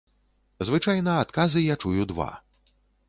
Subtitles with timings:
[0.69, 2.31] Звычайна адказы я чую два.